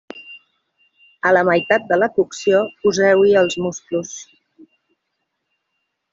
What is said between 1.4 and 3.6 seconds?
meitat de la cocció poseu-hi els